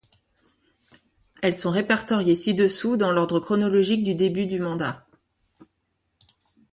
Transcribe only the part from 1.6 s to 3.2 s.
répertoriées ci-dessous, dans